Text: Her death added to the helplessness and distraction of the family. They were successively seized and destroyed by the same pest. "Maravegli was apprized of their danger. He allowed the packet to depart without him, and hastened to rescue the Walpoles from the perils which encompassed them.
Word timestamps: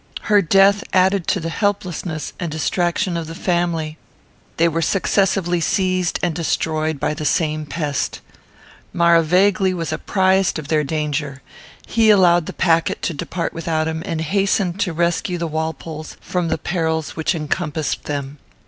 Her 0.21 0.41
death 0.41 0.83
added 0.93 1.27
to 1.27 1.39
the 1.39 1.51
helplessness 1.51 2.33
and 2.39 2.51
distraction 2.51 3.15
of 3.15 3.27
the 3.27 3.35
family. 3.35 3.99
They 4.57 4.67
were 4.67 4.81
successively 4.81 5.61
seized 5.61 6.17
and 6.23 6.33
destroyed 6.33 6.99
by 6.99 7.13
the 7.13 7.23
same 7.23 7.67
pest. 7.67 8.19
"Maravegli 8.93 9.75
was 9.75 9.91
apprized 9.93 10.57
of 10.57 10.69
their 10.69 10.83
danger. 10.83 11.43
He 11.85 12.09
allowed 12.09 12.47
the 12.47 12.53
packet 12.53 13.03
to 13.03 13.13
depart 13.13 13.53
without 13.53 13.87
him, 13.87 14.01
and 14.03 14.21
hastened 14.21 14.79
to 14.79 14.91
rescue 14.91 15.37
the 15.37 15.47
Walpoles 15.47 16.17
from 16.19 16.47
the 16.47 16.57
perils 16.57 17.11
which 17.15 17.35
encompassed 17.35 18.05
them. 18.05 18.39